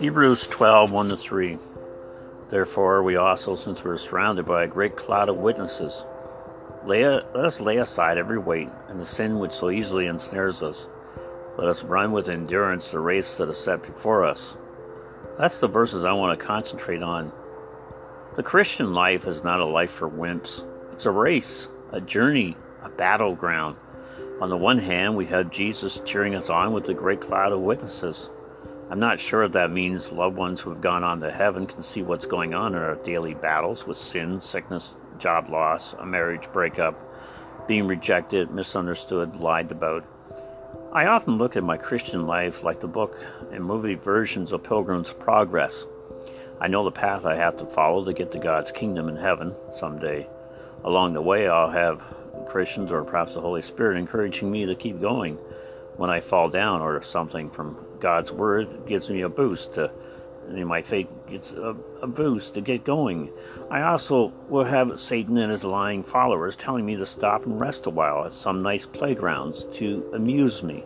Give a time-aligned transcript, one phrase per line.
[0.00, 1.58] Hebrews 12 1 to 3.
[2.50, 6.04] Therefore, we also, since we are surrounded by a great cloud of witnesses,
[6.86, 10.88] lay let us lay aside every weight and the sin which so easily ensnares us.
[11.58, 14.56] Let us run with endurance the race that is set before us.
[15.38, 17.30] That's the verses I want to concentrate on.
[18.36, 20.64] The Christian life is not a life for wimps.
[20.92, 23.76] It's a race, a journey, a battleground.
[24.42, 27.60] On the one hand, we have Jesus cheering us on with the great cloud of
[27.60, 28.28] witnesses.
[28.90, 31.80] I'm not sure if that means loved ones who have gone on to heaven can
[31.80, 36.50] see what's going on in our daily battles with sin, sickness, job loss, a marriage
[36.52, 36.98] breakup,
[37.68, 40.04] being rejected, misunderstood, lied about.
[40.92, 43.16] I often look at my Christian life like the book
[43.52, 45.86] and movie versions of Pilgrim's Progress.
[46.60, 49.54] I know the path I have to follow to get to God's kingdom in heaven
[49.70, 50.26] someday.
[50.82, 52.02] Along the way, I'll have
[52.52, 55.36] Christians or perhaps the Holy Spirit encouraging me to keep going
[55.96, 59.90] when I fall down or something from God's word gives me a boost to
[60.50, 63.30] my faith gets a, a, boost to get going.
[63.70, 67.86] I also will have Satan and his lying followers telling me to stop and rest
[67.86, 70.84] a while at some nice playgrounds to amuse me.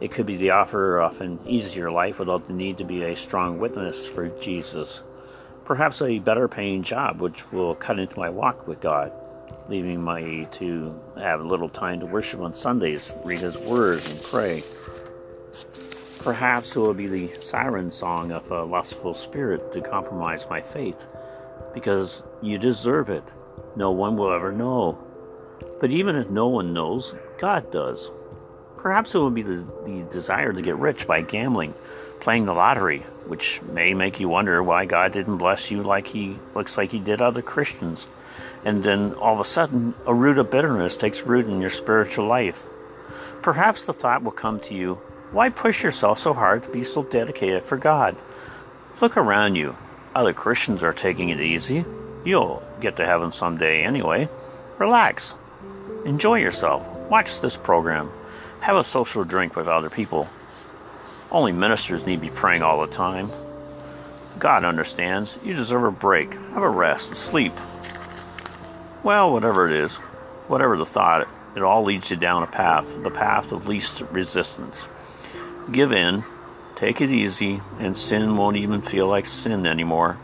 [0.00, 3.16] It could be the offer of an easier life without the need to be a
[3.16, 5.02] strong witness for Jesus.
[5.64, 9.12] Perhaps a better paying job, which will cut into my walk with God,
[9.68, 14.22] leaving me to have a little time to worship on Sundays, read His Word, and
[14.22, 14.62] pray.
[16.20, 21.06] Perhaps it will be the siren song of a lustful spirit to compromise my faith,
[21.72, 23.24] because you deserve it.
[23.76, 25.02] No one will ever know.
[25.80, 28.10] But even if no one knows, God does.
[28.82, 31.74] Perhaps it will be the, the desire to get rich by gambling,
[32.20, 36.38] playing the lottery, which may make you wonder why God didn't bless you like he
[36.54, 38.08] looks like he did other Christians.
[38.64, 42.26] And then all of a sudden, a root of bitterness takes root in your spiritual
[42.26, 42.66] life.
[43.42, 45.00] Perhaps the thought will come to you
[45.32, 48.16] why push yourself so hard to be so dedicated for God?
[49.00, 49.76] Look around you.
[50.12, 51.84] Other Christians are taking it easy.
[52.24, 54.28] You'll get to heaven someday anyway.
[54.78, 55.36] Relax.
[56.04, 56.84] Enjoy yourself.
[57.08, 58.10] Watch this program.
[58.60, 60.28] Have a social drink with other people.
[61.30, 63.30] Only ministers need be praying all the time.
[64.38, 65.38] God understands.
[65.42, 66.32] You deserve a break.
[66.32, 67.16] Have a rest.
[67.16, 67.52] Sleep.
[69.02, 69.96] Well, whatever it is,
[70.48, 71.26] whatever the thought,
[71.56, 74.86] it all leads you down a path, the path of least resistance.
[75.72, 76.22] Give in,
[76.76, 80.18] take it easy, and sin won't even feel like sin anymore.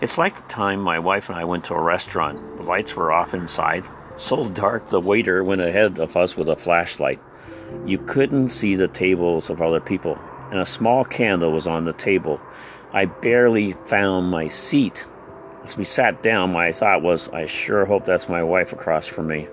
[0.00, 2.56] It's like the time my wife and I went to a restaurant.
[2.56, 3.84] The lights were off inside,
[4.16, 7.20] so dark the waiter went ahead of us with a flashlight.
[7.86, 10.18] You couldn't see the tables of other people,
[10.50, 12.40] and a small candle was on the table.
[12.92, 15.04] I barely found my seat.
[15.62, 19.26] As we sat down, my thought was, I sure hope that's my wife across from
[19.26, 19.48] me,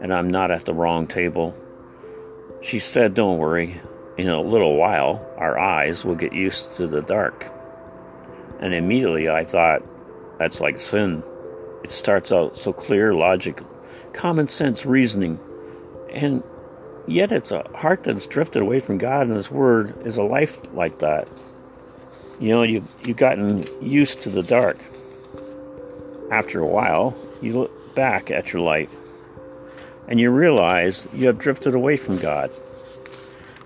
[0.00, 1.54] and I'm not at the wrong table.
[2.60, 3.80] She said, Don't worry,
[4.16, 7.46] in a little while, our eyes will get used to the dark.
[8.58, 9.82] And immediately I thought,
[10.38, 11.22] that's like sin.
[11.84, 13.62] It starts out so clear, logic,
[14.12, 15.38] common sense reasoning.
[16.10, 16.42] And
[17.06, 20.58] yet it's a heart that's drifted away from God and His Word is a life
[20.74, 21.28] like that.
[22.40, 24.78] You know, you, you've gotten used to the dark.
[26.30, 28.94] After a while, you look back at your life
[30.08, 32.50] and you realize you have drifted away from God.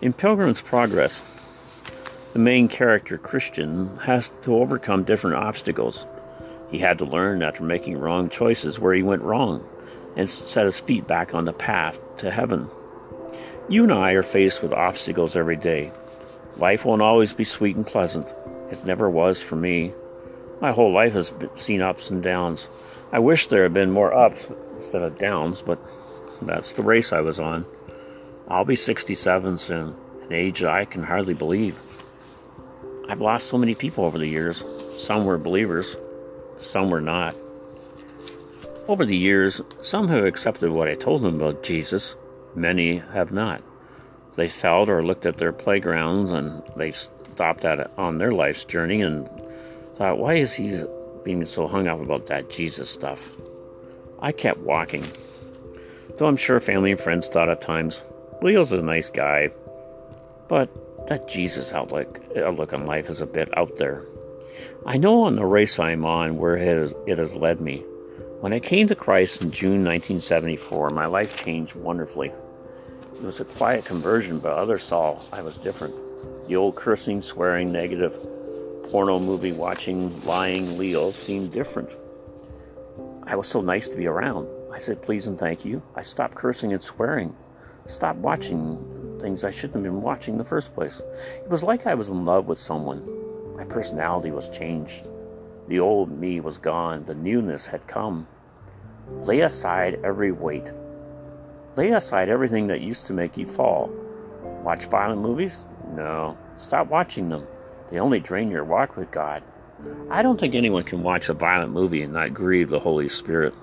[0.00, 1.22] In Pilgrim's Progress,
[2.32, 6.06] the main character, Christian, has to overcome different obstacles.
[6.70, 9.64] He had to learn after making wrong choices where he went wrong
[10.16, 12.68] and set his feet back on the path to heaven.
[13.66, 15.90] You and I are faced with obstacles every day.
[16.58, 18.28] Life won't always be sweet and pleasant.
[18.70, 19.92] It never was for me.
[20.60, 22.68] My whole life has seen ups and downs.
[23.10, 25.78] I wish there had been more ups instead of downs, but
[26.42, 27.64] that's the race I was on.
[28.48, 29.94] I'll be 67 soon,
[30.24, 31.80] an age that I can hardly believe.
[33.08, 34.62] I've lost so many people over the years.
[34.96, 35.96] Some were believers,
[36.58, 37.34] some were not.
[38.88, 42.14] Over the years, some have accepted what I told them about Jesus,
[42.56, 43.62] many have not.
[44.36, 49.02] They felt or looked at their playgrounds and they stopped at on their life's journey
[49.02, 49.28] and
[49.96, 50.82] thought, why is he
[51.24, 53.30] being so hung up about that Jesus stuff?
[54.20, 55.04] I kept walking.
[56.16, 58.02] Though I'm sure family and friends thought at times,
[58.42, 59.50] Leo's a nice guy,
[60.48, 60.68] but
[61.08, 64.02] that Jesus outlook, outlook on life is a bit out there.
[64.86, 67.78] I know on the race I'm on where it has, it has led me.
[68.40, 72.32] When I came to Christ in June 1974, my life changed wonderfully.
[73.24, 75.94] It was a quiet conversion, but others saw I was different.
[76.46, 78.18] The old cursing, swearing, negative,
[78.90, 81.96] porno movie watching, lying Leo seemed different.
[83.26, 84.46] I was so nice to be around.
[84.70, 85.82] I said please and thank you.
[85.96, 87.34] I stopped cursing and swearing.
[87.86, 88.76] Stopped watching
[89.22, 91.00] things I shouldn't have been watching in the first place.
[91.42, 93.56] It was like I was in love with someone.
[93.56, 95.08] My personality was changed.
[95.68, 97.06] The old me was gone.
[97.06, 98.28] The newness had come.
[99.08, 100.70] Lay aside every weight.
[101.76, 103.90] Lay aside everything that used to make you fall.
[104.62, 105.66] Watch violent movies?
[105.88, 106.36] No.
[106.54, 107.46] Stop watching them.
[107.90, 109.42] They only drain your walk with God.
[110.10, 113.54] I don't think anyone can watch a violent movie and not grieve the Holy Spirit.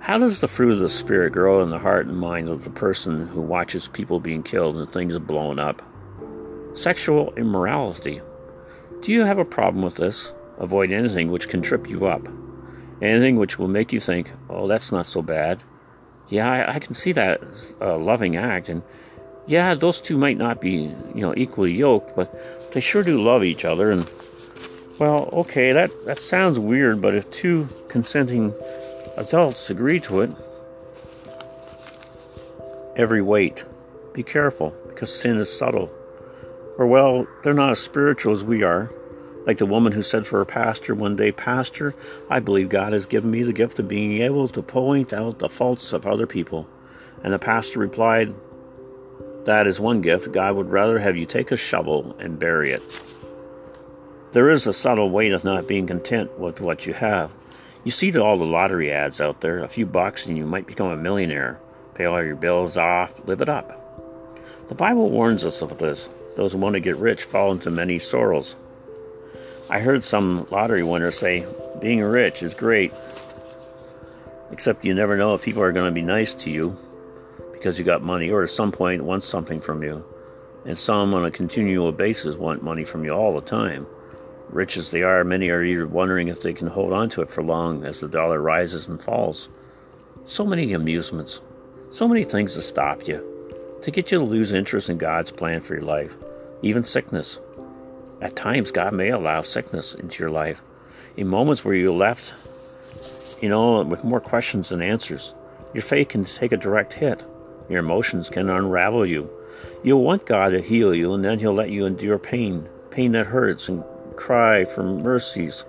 [0.00, 2.70] How does the fruit of the Spirit grow in the heart and mind of the
[2.70, 5.82] person who watches people being killed and things blowing up?
[6.74, 8.20] Sexual immorality.
[9.02, 10.32] Do you have a problem with this?
[10.58, 12.26] Avoid anything which can trip you up.
[13.00, 15.62] Anything which will make you think, oh, that's not so bad.
[16.28, 18.68] Yeah, I, I can see that as a loving act.
[18.68, 18.82] And
[19.46, 20.72] yeah, those two might not be,
[21.14, 23.90] you know, equally yoked, but they sure do love each other.
[23.90, 24.08] And,
[24.98, 28.52] well, okay, that, that sounds weird, but if two consenting
[29.16, 30.30] adults agree to it,
[32.96, 33.64] every weight,
[34.12, 35.90] be careful, because sin is subtle.
[36.76, 38.90] Or, well, they're not as spiritual as we are.
[39.48, 41.94] Like the woman who said for her pastor one day, Pastor,
[42.28, 45.48] I believe God has given me the gift of being able to point out the
[45.48, 46.68] faults of other people.
[47.24, 48.34] And the pastor replied,
[49.46, 50.32] That is one gift.
[50.32, 52.82] God would rather have you take a shovel and bury it.
[54.32, 57.32] There is a subtle weight of not being content with what you have.
[57.84, 60.88] You see all the lottery ads out there, a few bucks and you might become
[60.88, 61.58] a millionaire.
[61.94, 64.68] Pay all your bills off, live it up.
[64.68, 66.10] The Bible warns us of this.
[66.36, 68.54] Those who want to get rich fall into many sorrows.
[69.70, 71.46] I heard some lottery winner say,
[71.82, 72.90] being rich is great,
[74.50, 76.74] except you never know if people are going to be nice to you
[77.52, 80.02] because you got money or at some point want something from you.
[80.64, 83.86] And some on a continual basis want money from you all the time.
[84.48, 87.28] Rich as they are, many are either wondering if they can hold on to it
[87.28, 89.50] for long as the dollar rises and falls.
[90.24, 91.42] So many amusements,
[91.90, 93.22] so many things to stop you,
[93.82, 96.16] to get you to lose interest in God's plan for your life,
[96.62, 97.38] even sickness.
[98.20, 100.60] At times, God may allow sickness into your life
[101.16, 102.34] in moments where you're left,
[103.40, 105.34] you know, with more questions than answers.
[105.72, 107.24] Your faith can take a direct hit.
[107.68, 109.30] Your emotions can unravel you.
[109.84, 113.26] You'll want God to heal you, and then He'll let you endure pain, pain that
[113.26, 113.84] hurts, and
[114.16, 115.64] cry for mercies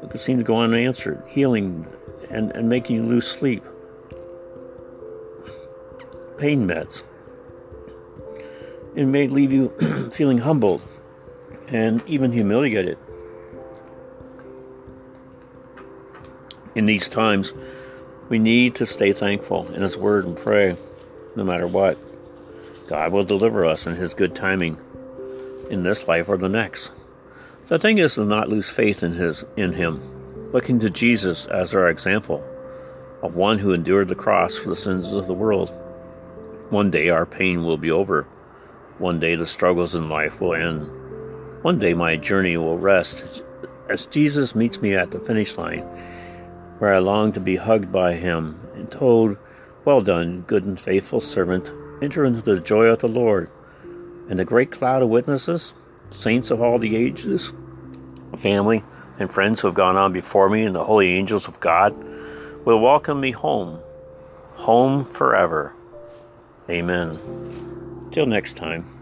[0.00, 1.86] that seem to go unanswered, healing
[2.30, 3.62] and, and making you lose sleep.
[6.38, 7.02] Pain meds.
[8.96, 9.68] It may leave you
[10.12, 10.82] feeling humbled
[11.72, 12.98] and even humiliated.
[16.74, 17.52] In these times,
[18.28, 20.76] we need to stay thankful in His Word and pray
[21.36, 21.98] no matter what.
[22.88, 24.76] God will deliver us in His good timing
[25.70, 26.90] in this life or the next.
[27.66, 30.00] The thing is to not lose faith in His in Him,
[30.52, 32.44] looking to Jesus as our example
[33.22, 35.70] of one who endured the cross for the sins of the world.
[36.70, 38.24] One day our pain will be over.
[38.98, 41.01] One day the struggles in life will end.
[41.62, 43.40] One day my journey will rest
[43.88, 45.82] as Jesus meets me at the finish line,
[46.78, 49.36] where I long to be hugged by him and told,
[49.84, 51.70] Well done, good and faithful servant,
[52.02, 53.48] enter into the joy of the Lord.
[54.28, 55.72] And the great cloud of witnesses,
[56.10, 57.52] saints of all the ages,
[58.38, 58.82] family,
[59.20, 61.94] and friends who have gone on before me, and the holy angels of God
[62.64, 63.78] will welcome me home,
[64.54, 65.76] home forever.
[66.68, 68.08] Amen.
[68.10, 69.01] Till next time.